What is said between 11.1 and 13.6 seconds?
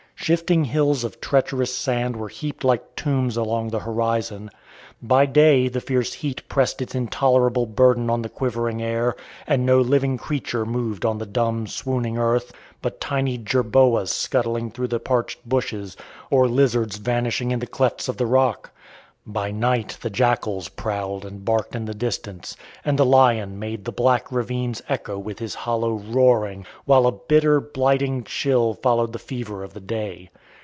the dumb, swooning earth, but tiny